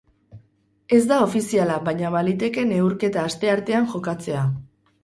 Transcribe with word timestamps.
Ez 0.97 1.01
da 1.11 1.19
ofiziala 1.25 1.75
baina 1.91 2.15
baliteke 2.17 2.67
neurketa 2.73 3.29
asteartean 3.31 3.89
jokatzea. 3.95 4.53